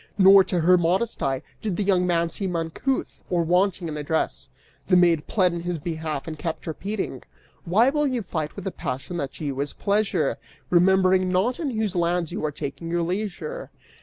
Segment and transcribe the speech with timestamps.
[0.17, 4.49] Nor, to her modest eye, did the young man seem uncouth or wanting in address.
[4.87, 7.21] The maid pled in his behalf and kept repeating:
[7.65, 10.39] Why will you fight with a passion that to you is pleasure,
[10.71, 13.69] Remembering not in whose lands you are taking your leisure?